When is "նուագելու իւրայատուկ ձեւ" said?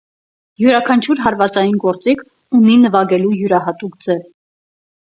2.87-4.27